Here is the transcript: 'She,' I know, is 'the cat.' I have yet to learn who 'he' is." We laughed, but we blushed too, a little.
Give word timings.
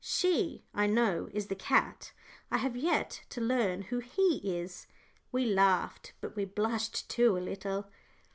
'She,' 0.03 0.65
I 0.73 0.87
know, 0.87 1.29
is 1.31 1.45
'the 1.45 1.53
cat.' 1.57 2.11
I 2.49 2.57
have 2.57 2.75
yet 2.75 3.23
to 3.29 3.39
learn 3.39 3.83
who 3.83 3.99
'he' 3.99 4.37
is." 4.43 4.87
We 5.31 5.45
laughed, 5.45 6.13
but 6.21 6.35
we 6.35 6.43
blushed 6.43 7.07
too, 7.07 7.37
a 7.37 7.37
little. 7.37 7.85